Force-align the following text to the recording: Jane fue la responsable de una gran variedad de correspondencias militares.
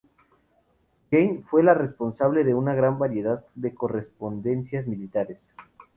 Jane 1.11 1.43
fue 1.47 1.61
la 1.61 1.75
responsable 1.75 2.43
de 2.43 2.55
una 2.55 2.73
gran 2.73 2.97
variedad 2.97 3.45
de 3.53 3.75
correspondencias 3.75 4.87
militares. 4.87 5.37